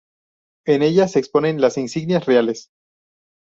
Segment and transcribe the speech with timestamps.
[0.65, 2.71] En ella se exponen las insignias reales.